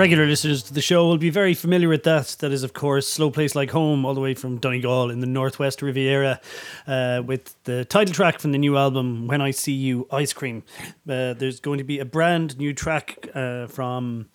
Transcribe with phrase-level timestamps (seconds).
[0.00, 2.36] Regular listeners to the show will be very familiar with that.
[2.38, 5.26] That is, of course, Slow Place Like Home, all the way from Donegal in the
[5.26, 6.40] Northwest Riviera,
[6.86, 10.62] uh, with the title track from the new album, When I See You Ice Cream.
[11.06, 14.30] Uh, there's going to be a brand new track uh, from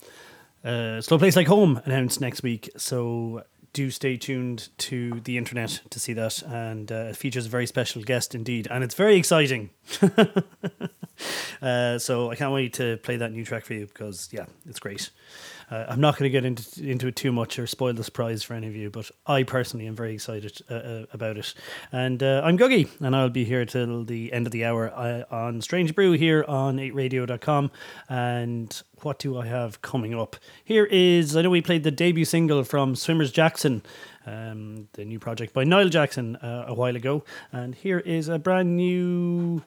[0.63, 2.69] uh, Slow Place Like Home announced next week.
[2.77, 3.41] So
[3.73, 6.43] do stay tuned to the internet to see that.
[6.43, 8.67] And uh, it features a very special guest indeed.
[8.69, 9.71] And it's very exciting.
[11.61, 14.79] uh, so I can't wait to play that new track for you because, yeah, it's
[14.79, 15.09] great.
[15.69, 18.43] Uh, I'm not going to get into into it too much or spoil the surprise
[18.43, 21.53] for any of you, but I personally am very excited uh, uh, about it.
[21.91, 24.91] And uh, I'm Guggy, and I'll be here till the end of the hour
[25.31, 27.71] on Strange Brew here on 8radio.com.
[28.09, 30.35] And what do I have coming up?
[30.63, 33.81] Here is, I know we played the debut single from Swimmers Jackson.
[34.27, 38.75] Um, the new project by Niall Jackson a while ago, and here is a brand
[38.75, 39.61] new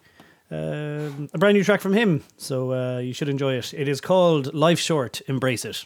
[0.50, 2.24] um, a brand new track from him.
[2.36, 3.74] So uh, you should enjoy it.
[3.74, 5.84] It is called Life Short, Embrace It.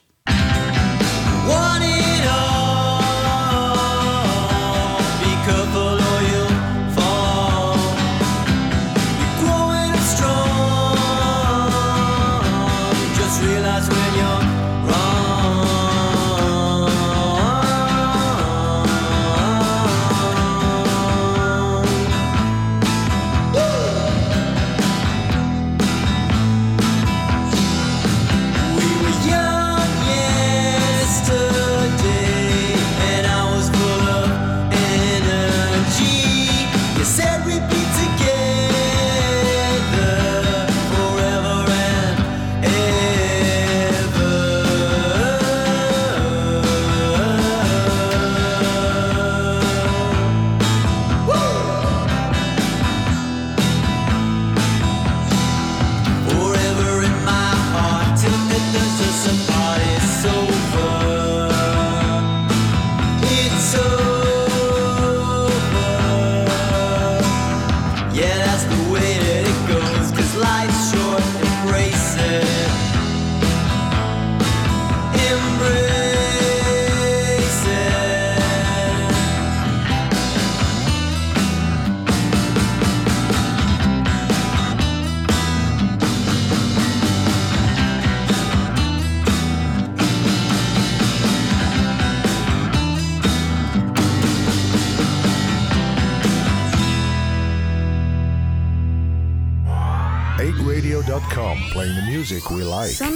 [102.62, 102.90] We like.
[102.90, 103.11] Sundays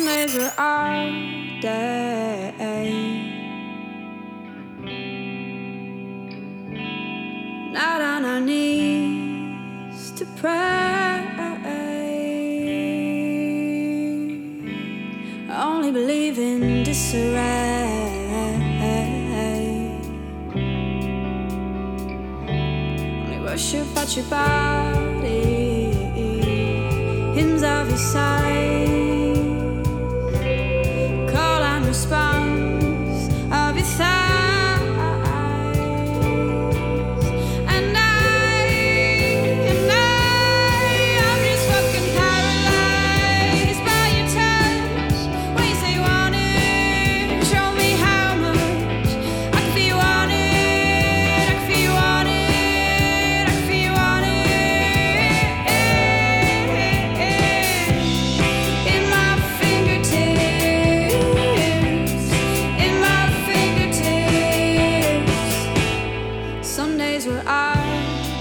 [66.77, 67.25] fingertips.
[67.27, 67.75] Sundays were our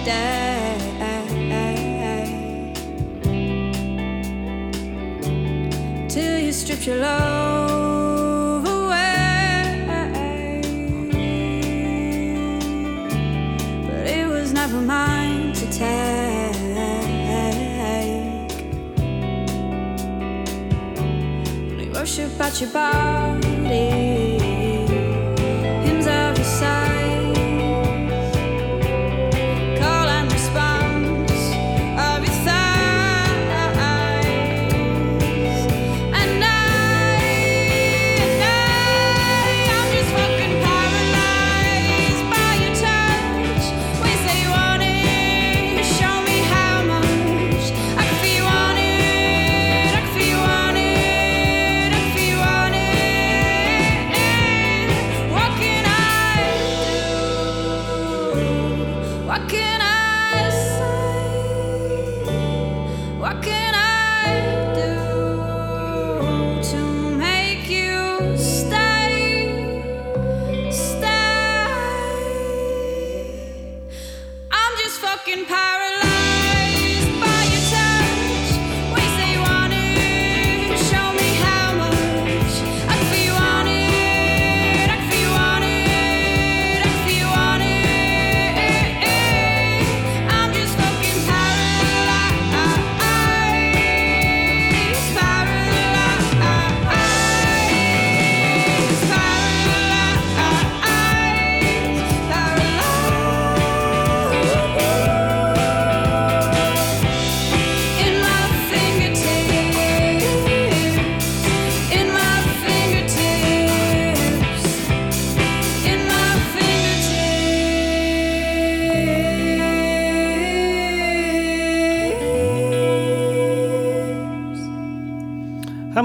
[0.04, 0.76] day.
[6.10, 9.84] Till you stripped your love away.
[13.88, 16.56] But it was never mine to take.
[21.72, 23.25] Only worship at your body.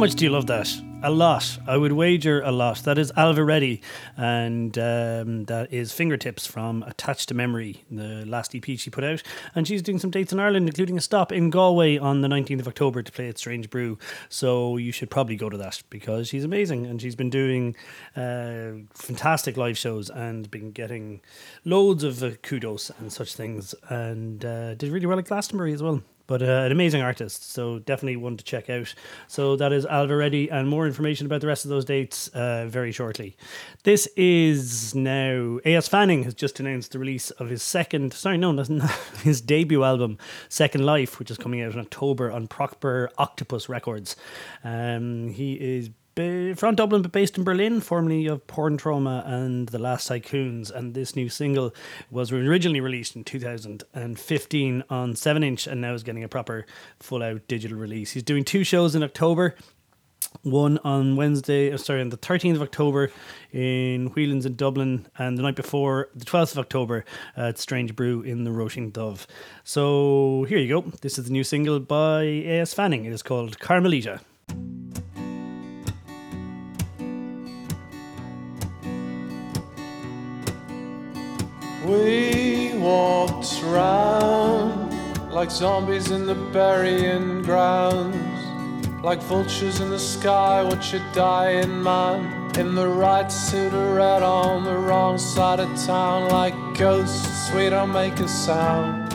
[0.00, 0.66] Much do you love that?
[1.02, 1.58] A lot.
[1.66, 2.78] I would wager a lot.
[2.84, 3.82] That is Ailbhe Reddy,
[4.16, 9.22] and um, that is Fingertips from Attached to Memory, the last EP she put out.
[9.54, 12.60] And she's doing some dates in Ireland, including a stop in Galway on the 19th
[12.60, 13.98] of October to play at Strange Brew.
[14.30, 17.76] So you should probably go to that because she's amazing and she's been doing
[18.16, 21.20] uh, fantastic live shows and been getting
[21.66, 23.74] loads of uh, kudos and such things.
[23.90, 27.50] And uh, did really well at Glastonbury as well but uh, an amazing artist.
[27.50, 28.94] So definitely one to check out.
[29.26, 32.66] So that is Ailbhe Reddy, and more information about the rest of those dates uh,
[32.68, 33.36] very shortly.
[33.82, 35.88] This is now A.S.
[35.88, 38.68] Fanning has just announced the release of his second, sorry, no, not,
[39.24, 40.18] his debut album,
[40.48, 44.14] Second Life, which is coming out in October on Proper Octopus Records.
[44.62, 45.90] Um, he is
[46.54, 50.70] from Dublin but based in Berlin, formerly of Porn Trauma and The Last Tycoons.
[50.70, 51.74] And this new single
[52.10, 56.66] was originally released in 2015 on 7 inch and now is getting a proper
[56.98, 58.12] full out digital release.
[58.12, 59.54] He's doing two shows in October.
[60.42, 63.10] One on Wednesday, uh, sorry, on the 13th of October
[63.52, 67.04] in Whelan's in Dublin, and the night before, the 12th of October,
[67.36, 69.26] at Strange Brew in the Roisin Dubh.
[69.64, 70.82] So here you go.
[71.00, 72.72] This is the new single by A.S.
[72.74, 73.06] Fanning.
[73.06, 74.20] It is called Carmelita.
[81.84, 90.92] We walked round like zombies in the burying grounds, like vultures in the sky, watch
[90.92, 96.28] a dying man in the right suit of red on the wrong side of town,
[96.28, 99.14] like ghosts, we don't make a sound.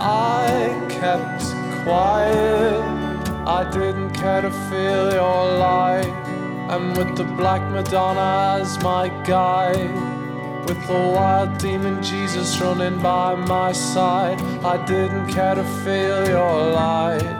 [0.00, 1.42] I kept
[1.82, 2.82] quiet.
[3.46, 6.23] I didn't care to feel your light.
[6.66, 10.14] And with the Black Madonna as my guide,
[10.66, 16.72] with the wild demon Jesus running by my side, I didn't care to feel your
[16.72, 17.36] light.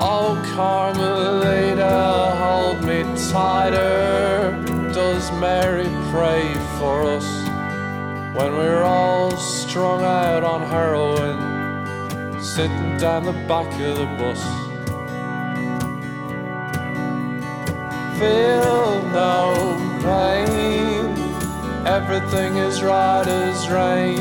[0.00, 4.52] Oh, Carmelita, hold me tighter.
[4.94, 7.26] Does Mary pray for us
[8.36, 14.67] when we're all strung out on heroin, sitting down the back of the bus?
[18.18, 21.06] Feel no pain,
[21.86, 24.18] everything is right as rain.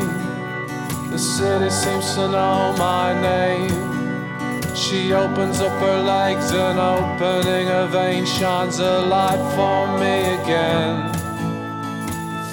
[1.10, 4.76] The city seems to know my name.
[4.76, 11.12] She opens up her legs and opening a vein shines a light for me again.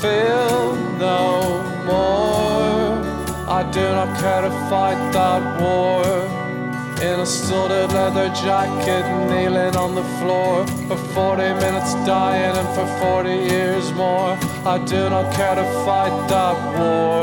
[0.00, 3.04] Feel no more.
[3.46, 6.43] I do not care to fight that war.
[7.04, 12.86] In a studded leather jacket, kneeling on the floor for 40 minutes, dying, and for
[12.98, 14.38] 40 years more.
[14.64, 17.20] I do not care to fight that war.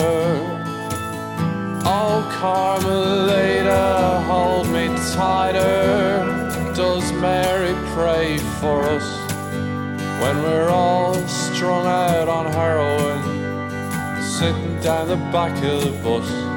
[1.84, 4.86] Oh, Carmelita, hold me
[5.16, 6.74] tighter.
[6.76, 9.08] Does Mary pray for us
[10.22, 16.51] when we're all strung out on heroin, sitting down the back of the bus?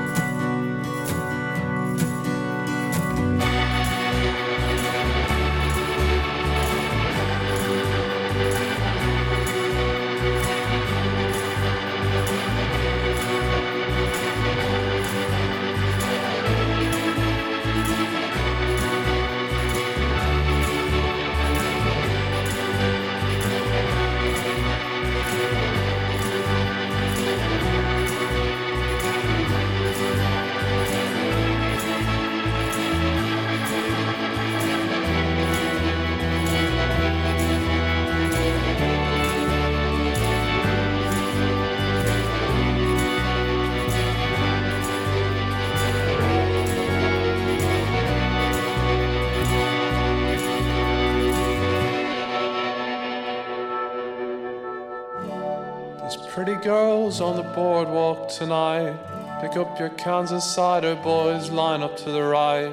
[56.63, 58.97] Girls on the boardwalk tonight.
[59.41, 62.73] Pick up your cans of cider, boys, line up to the right.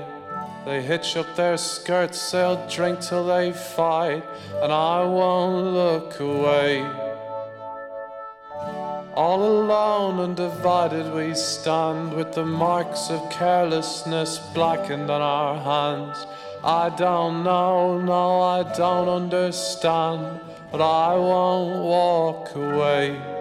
[0.65, 4.23] They hitch up their skirts, they'll drink till they fight,
[4.61, 6.81] and I won't look away.
[9.15, 16.25] All alone and divided we stand with the marks of carelessness blackened on our hands.
[16.63, 20.39] I don't know, no, I don't understand,
[20.71, 23.40] but I won't walk away.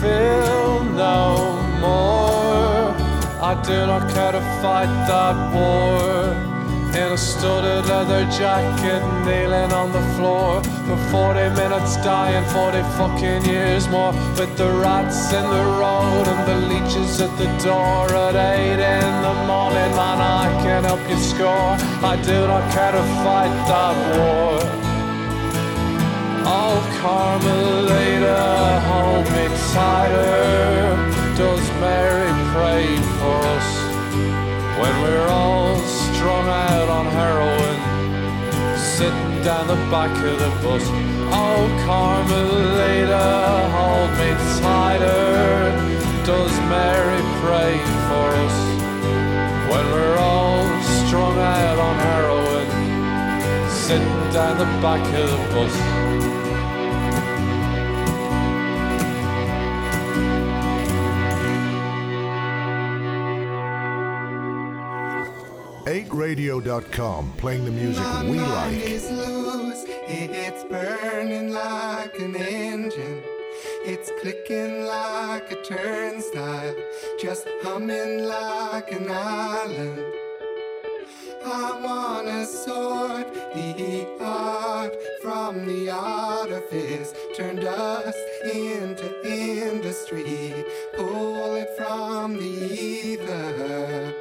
[0.00, 2.94] Feel no more.
[3.38, 6.32] I do not care to fight that war.
[6.96, 13.44] In a studded leather jacket, kneeling on the floor for 40 minutes, dying 40 fucking
[13.44, 14.12] years more.
[14.38, 19.22] With the rats in the road and the leeches at the door at 8 in
[19.22, 21.76] the morning, man, I can help you score.
[22.02, 24.79] I do not care to fight that war.
[26.42, 30.96] Oh, Carmelita, hold me tighter.
[31.36, 33.68] Does Mary pray for us
[34.80, 37.78] when we're all strung out on heroin,
[38.76, 40.84] sitting down the back of the bus?
[41.32, 43.26] Oh, Carmelita,
[43.76, 44.30] hold me
[44.60, 45.72] tighter.
[46.24, 47.78] Does Mary pray
[48.08, 48.58] for us
[49.70, 50.64] when we're all
[51.04, 52.66] strung out on heroin,
[53.70, 56.29] sitting down the back of the bus?
[66.20, 68.74] 8radio.com, playing the music we mind like.
[68.74, 69.84] is loose.
[70.06, 73.22] It's burning like an engine.
[73.86, 76.76] It's clicking like a turnstile.
[77.18, 80.04] Just humming like an island.
[81.42, 87.14] I wanna sort the art from the artifice.
[87.34, 90.66] Turn dust into industry.
[90.96, 94.19] Pull it from the ether.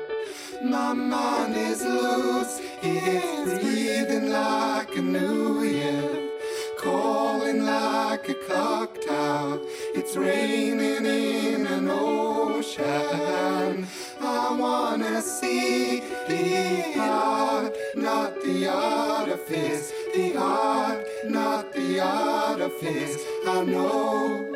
[0.62, 6.30] My mind is loose, it's breathing like a new year,
[6.78, 9.60] calling like a clock tower.
[9.96, 13.88] It's raining in an ocean.
[14.22, 19.10] I wanna see the art, not the artifice.
[19.50, 23.18] artifice, the art, not the artifice.
[23.48, 24.56] I know.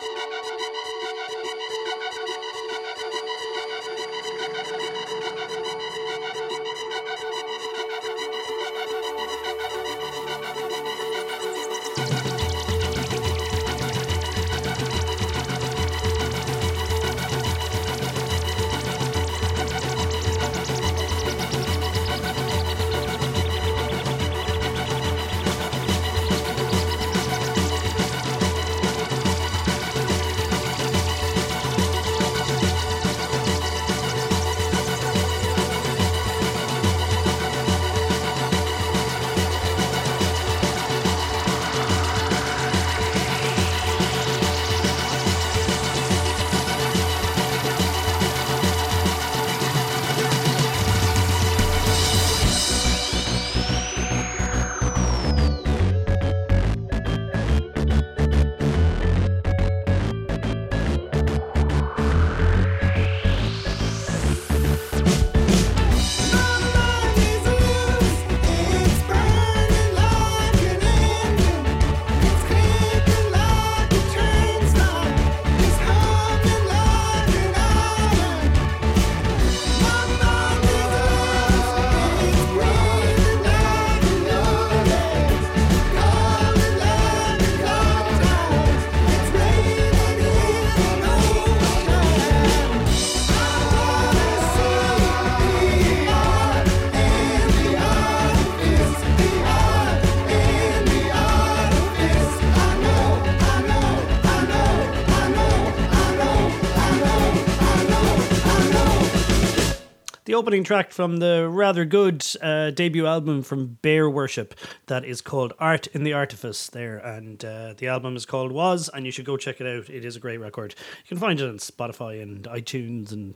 [110.41, 114.55] Opening track from the rather good uh, debut album from Bear Worship
[114.87, 116.97] that is called Art in the Artifice there.
[116.97, 119.87] And uh, the album is called Was, and you should go check it out.
[119.87, 120.73] It is a great record.
[121.03, 123.35] You can find it on Spotify and iTunes and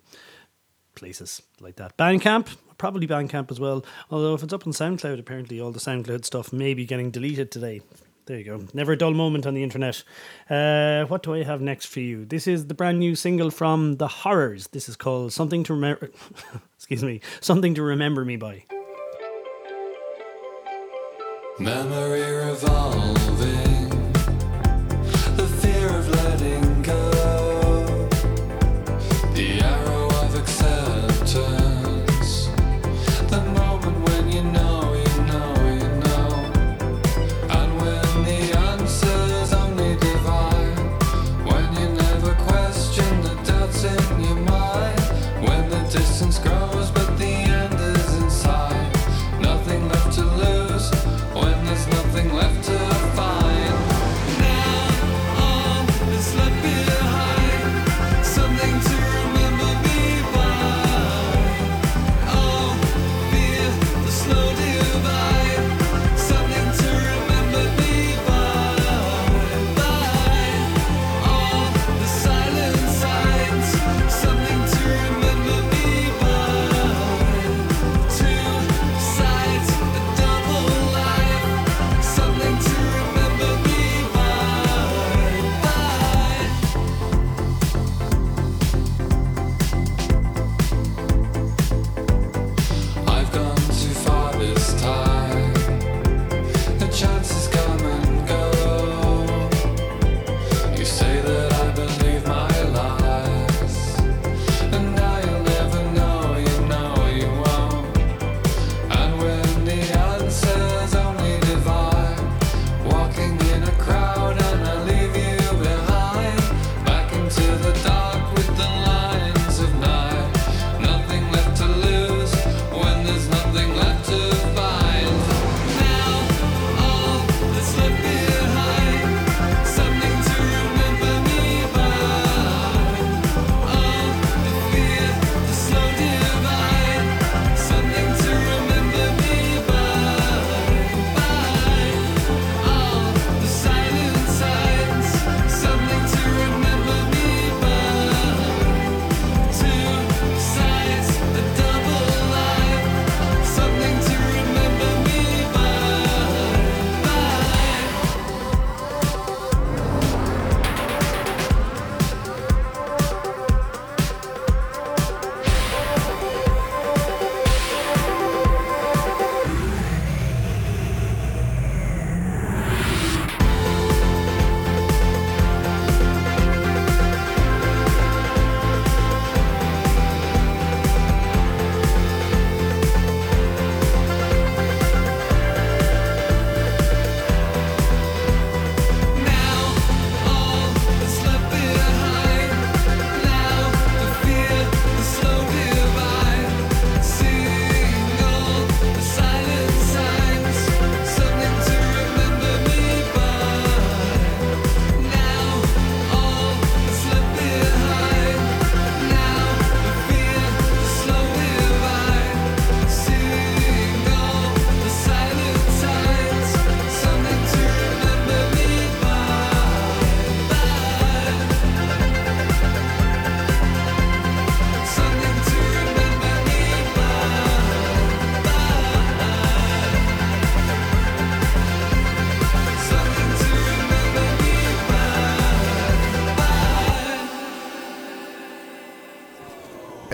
[0.95, 1.95] places like that.
[1.95, 2.47] Bandcamp,
[2.79, 3.85] probably Bandcamp as well.
[4.09, 7.51] Although if it's up on SoundCloud, apparently all the SoundCloud stuff may be getting deleted
[7.51, 7.81] today.
[8.25, 8.65] There you go.
[8.73, 10.03] Never a dull moment on the internet.
[10.49, 12.25] Uh, what do I have next for you?
[12.25, 14.67] This is the brand new single from The Horrors.
[14.69, 16.09] This is called Something to Remember.
[16.75, 17.21] Excuse me.
[17.39, 18.63] Something to Remember Me by.
[21.59, 23.13] Memory revolving,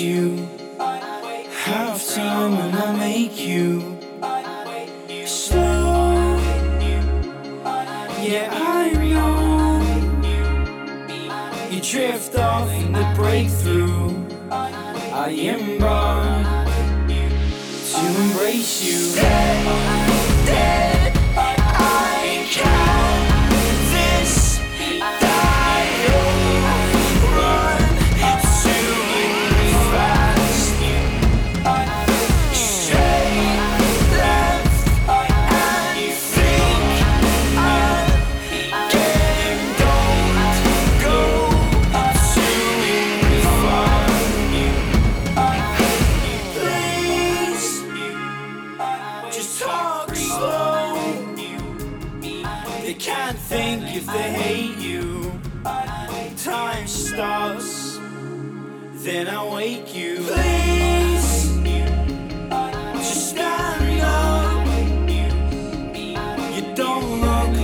[0.00, 0.48] You.
[0.78, 3.98] Half time when I make you.
[5.26, 6.38] Slow.
[8.22, 9.80] Yeah, I know.
[11.70, 14.26] You drift off in the breakthrough.
[14.50, 16.66] I am embark
[17.92, 19.89] to embrace you.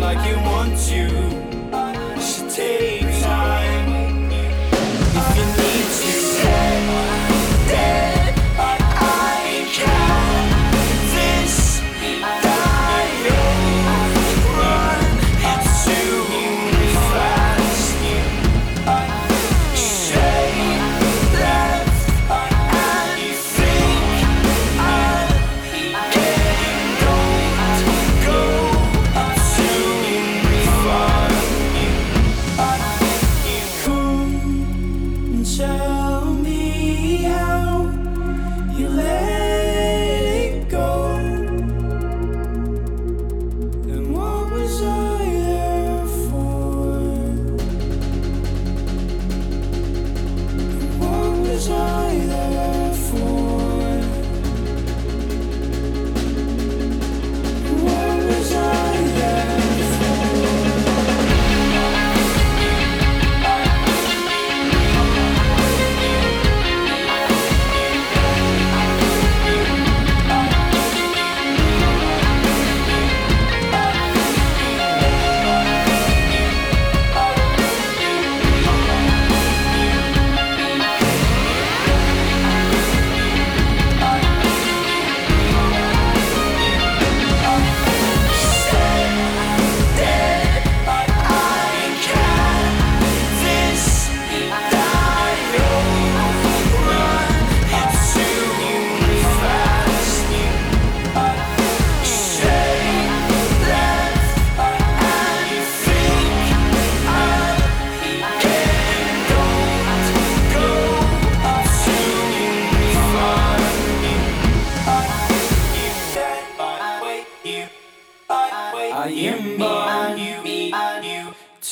[0.06, 1.45] Don't look like you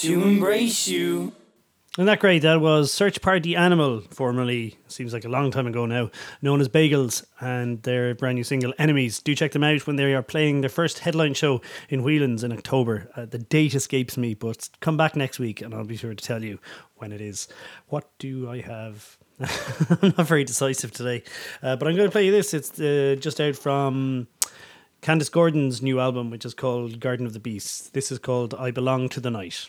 [0.04, 1.32] to embrace you.
[1.96, 2.42] Isn't that great?
[2.42, 6.10] That was Search Party Animal, formerly, seems like a long time ago now,
[6.42, 9.20] known as Bagels, and their brand new single, Enemies.
[9.20, 12.52] Do check them out when they are playing their first headline show in Whelan's in
[12.52, 13.08] October.
[13.14, 16.24] Uh, the date escapes me, but come back next week and I'll be sure to
[16.24, 16.58] tell you
[16.96, 17.46] when it is.
[17.86, 19.16] What do I have?
[20.02, 21.22] I'm not very decisive today,
[21.62, 22.52] uh, but I'm going to play you this.
[22.52, 24.26] It's uh, just out from
[25.00, 27.90] Candice Gordon's new album, which is called Garden of the Beasts.
[27.90, 29.68] This is called I Belong to the Night.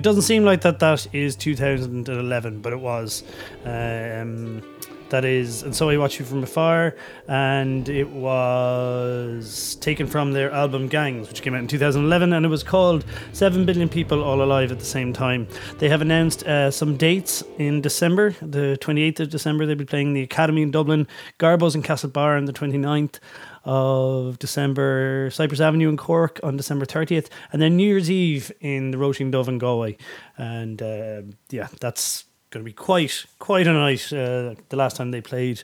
[0.00, 3.22] It doesn't seem like that that is 2011, but it was.
[3.66, 4.62] Um,
[5.10, 6.96] that is, and so I watch you from afar,
[7.28, 12.48] and it was taken from their album Gangs, which came out in 2011, and it
[12.48, 15.46] was called Seven Billion People All Alive at the same time.
[15.76, 19.66] They have announced uh, some dates in December, the 28th of December.
[19.66, 23.18] They'll be playing the Academy in Dublin, Garbo's in Castlebar on the 29th
[23.64, 28.90] of December, Cypress Avenue in Cork on December 30th, and then New Year's Eve in
[28.90, 29.96] the Roisin Dubh in Galway.
[30.38, 34.12] And uh, yeah, that's going to be quite quite a night.
[34.12, 35.62] Uh, the last time they played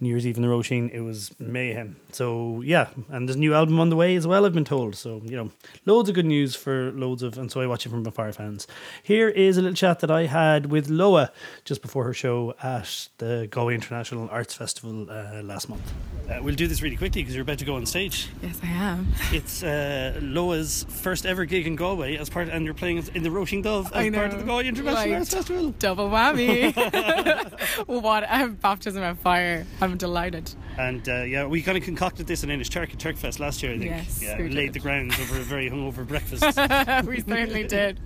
[0.00, 1.96] New Year's Eve in the Roisin, it was mayhem.
[2.12, 4.46] So yeah, and there's a new album on the way as well.
[4.46, 4.96] I've been told.
[4.96, 5.50] So you know,
[5.84, 8.66] loads of good news for loads of, and so I watch it from afar fans.
[9.02, 11.30] Here is a little chat that I had with Loah
[11.64, 15.92] just before her show at the Galway International Arts Festival uh, last month.
[16.28, 18.28] Uh, we'll do this really quickly because you're about to go on stage.
[18.42, 19.08] Yes, I am.
[19.32, 23.28] It's uh, Loah's first ever gig in Galway as part, and you're playing in the
[23.28, 24.44] Roisin Dubh as part of the know.
[24.46, 25.70] Galway International Like, Arts Festival.
[25.78, 26.72] Double whammy.
[27.86, 29.66] what a baptism of fire.
[29.80, 30.54] I'm delighted.
[30.78, 33.78] And uh, yeah, we kind of concocted this in Inishturk at Turkfest last year, I
[33.78, 33.90] think.
[33.90, 34.74] Yes, yeah, we we laid did.
[34.74, 36.44] the grounds over a very hungover breakfast.
[37.08, 37.98] we certainly did.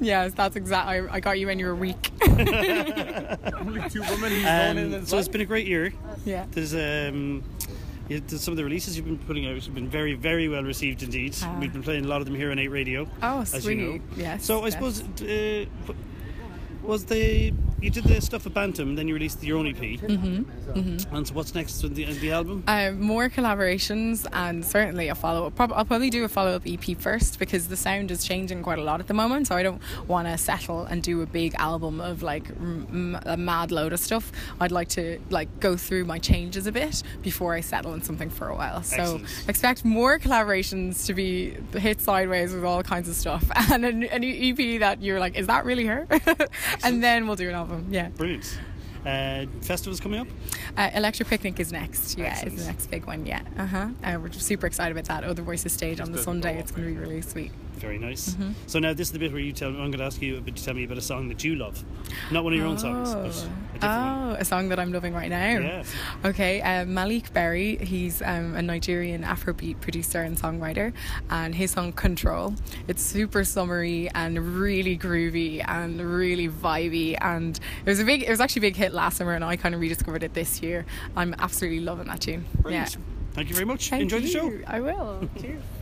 [0.00, 1.08] Yes, that's exactly.
[1.08, 2.10] I, I got you when you were weak.
[2.20, 2.36] Two
[4.02, 5.94] women who's Um, so it's been a great year.
[6.26, 6.44] Yeah.
[6.50, 7.42] There's um,
[8.26, 11.34] some of the releases you've been putting out have been very, very well received indeed.
[11.42, 11.56] Ah.
[11.58, 13.08] We've been playing a lot of them here on 8 Radio.
[13.22, 13.78] Oh, as sweet.
[13.78, 14.00] you know.
[14.16, 14.44] Yes.
[14.44, 14.72] So I yes.
[14.74, 15.64] suppose uh,
[16.82, 19.76] was the you did the stuff at Bantum, then you released your own EP.
[19.76, 21.14] Mm-hmm.
[21.14, 22.62] And so what's next with the, the album?
[22.66, 25.54] Um, more collaborations and certainly a follow up.
[25.54, 28.78] Prob- I'll probably do a follow up EP first because the sound is changing quite
[28.78, 29.46] a lot at the moment.
[29.48, 33.20] So I don't want to settle and do a big album of like m- m-
[33.24, 34.30] a mad load of stuff.
[34.60, 38.30] I'd like to like go through my changes a bit before I settle on something
[38.30, 38.82] for a while.
[38.82, 39.48] So Excellent.
[39.48, 44.22] expect more collaborations to be hit sideways with all kinds of stuff and an, an
[44.24, 46.06] EP that you're like, is that really her?
[46.84, 47.69] and then we'll do an album.
[47.90, 48.08] Yeah.
[48.10, 48.58] Brilliant.
[49.04, 50.26] Uh, festivals coming up?
[50.76, 52.18] Uh, Electric Picnic is next.
[52.18, 52.52] Yeah, Excellent.
[52.52, 53.24] it's the next big one.
[53.24, 53.88] Yeah, uh-huh.
[54.04, 55.28] uh We're super excited about that.
[55.28, 56.58] Other Voices stage on the Sunday.
[56.58, 57.52] It's going to be really sweet.
[57.80, 58.34] Very nice.
[58.34, 58.52] Mm-hmm.
[58.66, 59.70] So now this is the bit where you tell.
[59.70, 61.82] I'm going to ask you a to tell me about a song that you love,
[62.30, 64.30] not one of your own songs, but a different one.
[64.32, 65.58] Oh, a song that I'm loving right now.
[65.58, 65.84] Yeah.
[66.26, 67.76] Okay, um, Maleek Berry.
[67.76, 70.92] He's um, a Nigerian Afrobeat producer and songwriter,
[71.30, 72.54] and his song "Control."
[72.86, 78.24] It's super summery and really groovy and really vibey, and it was a big.
[78.24, 80.62] It was actually a big hit last summer, and I kind of rediscovered it this
[80.62, 80.84] year.
[81.16, 82.44] I'm absolutely loving that tune.
[82.60, 82.94] Brilliant.
[82.94, 83.00] Yeah.
[83.32, 83.88] Thank you very much.
[83.88, 84.52] Thank Enjoy the show.
[84.66, 85.28] I will.
[85.40, 85.62] Cheers.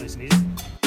[0.00, 0.79] Nice and easy.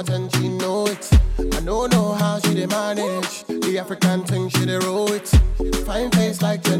[0.00, 1.10] Over she know it.
[1.38, 4.48] I don't know how she dey manage the African thing.
[4.48, 5.28] She dey roll it.
[5.84, 6.79] Fine face like Genevieve.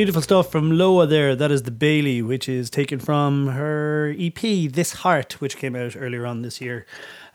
[0.00, 1.36] Beautiful stuff from Loah there.
[1.36, 4.40] That is the Bailey, which is taken from her EP,
[4.72, 6.86] This Heart, which came out earlier on this year.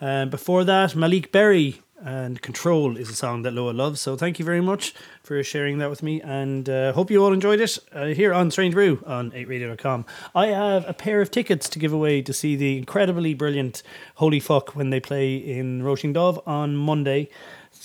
[0.01, 4.01] Um, before that, Maleek Berry and Control is a song that Loah loves.
[4.01, 7.33] So thank you very much for sharing that with me and uh, hope you all
[7.33, 10.03] enjoyed it uh, here on Strange Brew on 8radio.com.
[10.33, 13.83] I have a pair of tickets to give away to see the incredibly brilliant
[14.15, 17.29] Holy Fuck when they play in Roisin Dubh on Monday.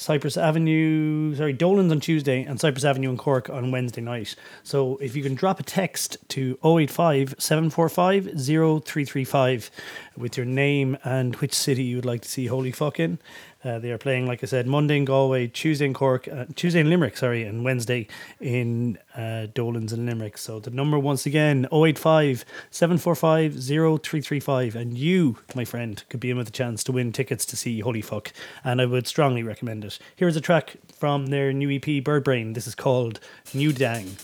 [0.01, 4.35] Cypress Avenue, sorry, Dolan's on Tuesday and Cypress Avenue in Cork on Wednesday night.
[4.63, 9.71] So if you can drop a text to 085 745 0335
[10.17, 13.19] with your name and which city you would like to see Holy Fuck in.
[13.63, 16.81] Uh, they are playing, like I said, Monday in Galway, Tuesday in Cork, uh, Tuesday
[16.81, 18.07] in Limerick, sorry, and Wednesday
[18.41, 20.39] in uh, Dolan's and Limerick.
[20.39, 24.77] So the number once again, 085 745 0335.
[24.77, 27.81] And you, my friend, could be in with a chance to win tickets to see
[27.81, 28.33] Holy Fuck.
[28.65, 29.99] And I would strongly recommend it.
[30.17, 32.55] Here's a track from their new EP, Bird Brain.
[32.55, 33.21] This is called
[33.53, 34.17] New Dang.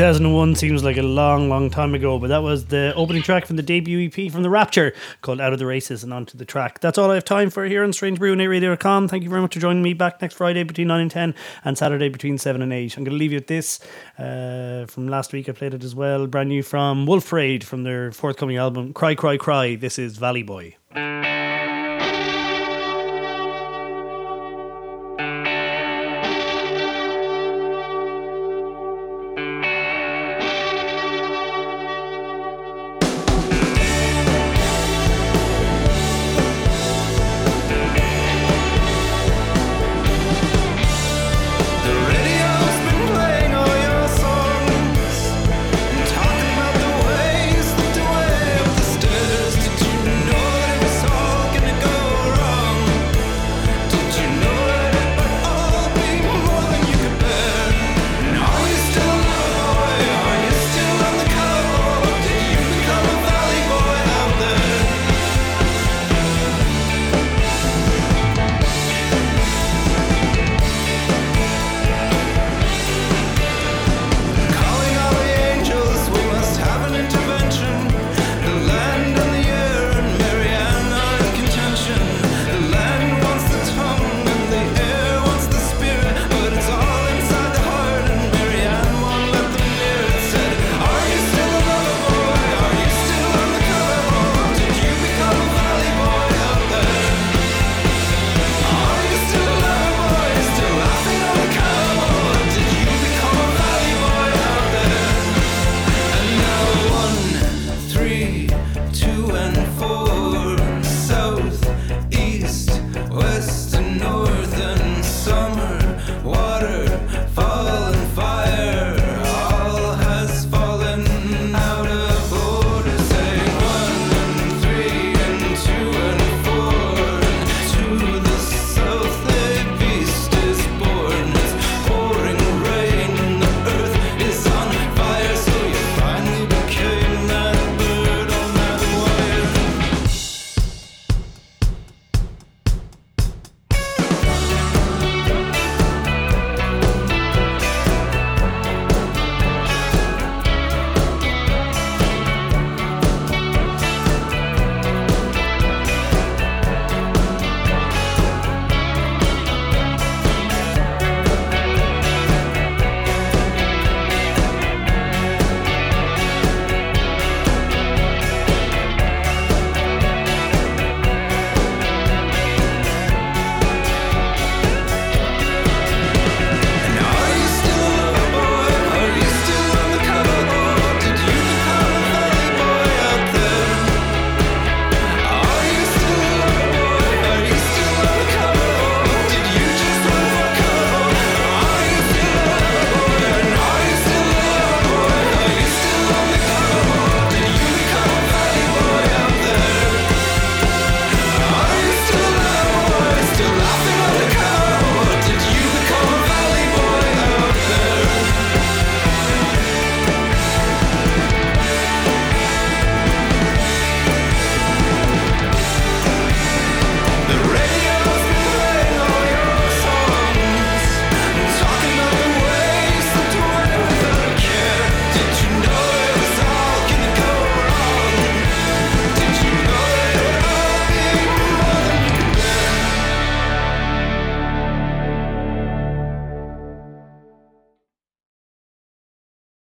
[0.00, 3.56] 2001 seems like a long, long time ago, but that was the opening track from
[3.56, 6.80] the debut EP from The Rapture called Out of the Races and Onto the Track.
[6.80, 9.08] That's all I have time for here on StrangeBrewNateRadio.com.
[9.08, 11.34] Thank you very much for joining me back next Friday between 9 and 10
[11.66, 12.96] and Saturday between 7 and 8.
[12.96, 13.78] I'm going to leave you with this
[14.18, 15.50] uh, from last week.
[15.50, 19.14] I played it as well, brand new from Wolf Parade from their forthcoming album Cry,
[19.14, 19.74] Cry, Cry.
[19.74, 20.76] This is Valley Boy.